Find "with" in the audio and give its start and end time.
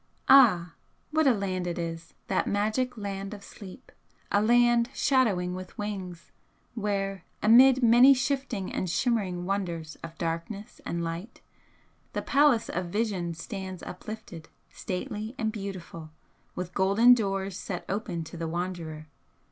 5.53-5.77, 16.55-16.73